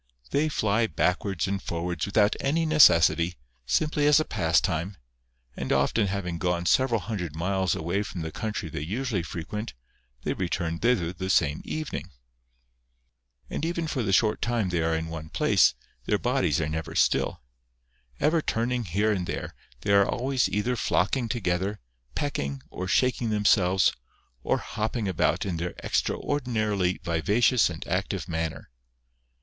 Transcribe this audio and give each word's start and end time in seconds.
They 0.31 0.49
fly 0.49 0.87
backwards 0.87 1.47
and 1.47 1.61
forwards 1.61 2.07
without 2.07 2.35
any 2.39 2.65
necessity, 2.65 3.35
simply 3.67 4.07
as 4.07 4.19
a 4.19 4.25
pastime, 4.25 4.97
and 5.55 5.71
often 5.71 6.07
having 6.07 6.39
gone 6.39 6.65
several 6.65 7.01
hundred 7.01 7.35
miles 7.35 7.75
away 7.75 8.01
from 8.01 8.21
the 8.23 8.31
country 8.31 8.67
they 8.67 8.81
usually 8.81 9.21
fre 9.21 9.41
quent, 9.41 9.73
they 10.23 10.33
return 10.33 10.79
thither 10.79 11.13
the 11.13 11.29
same 11.29 11.61
evening. 11.63 12.09
And 13.47 13.63
even 13.63 13.85
for 13.85 14.01
the 14.01 14.11
short 14.11 14.41
time 14.41 14.69
they 14.69 14.81
are 14.81 14.95
in 14.95 15.05
one 15.05 15.29
place, 15.29 15.75
their 16.05 16.17
bodies 16.17 16.59
are 16.59 16.67
never 16.67 16.95
still. 16.95 17.43
Ever 18.19 18.41
turning 18.41 18.85
here 18.85 19.11
and 19.11 19.27
there, 19.27 19.53
they 19.81 19.93
are 19.93 20.09
always 20.09 20.49
either 20.49 20.75
flocking 20.75 21.29
together, 21.29 21.79
pecking, 22.15 22.63
or 22.71 22.87
shaking 22.87 23.29
them 23.29 23.45
selves, 23.45 23.93
or 24.41 24.57
hopping 24.57 25.07
about 25.07 25.45
in 25.45 25.57
their 25.57 25.75
extraordinarily 25.83 26.99
viva 27.03 27.39
cious 27.39 27.69
and 27.69 27.87
active 27.87 28.27
manner. 28.27 28.71